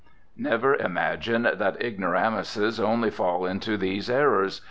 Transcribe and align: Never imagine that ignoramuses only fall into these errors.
Never 0.35 0.73
imagine 0.73 1.43
that 1.43 1.79
ignoramuses 1.79 2.79
only 2.79 3.11
fall 3.11 3.45
into 3.45 3.77
these 3.77 4.09
errors. 4.09 4.59